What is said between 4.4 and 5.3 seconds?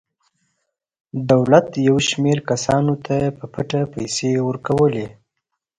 ورکولې.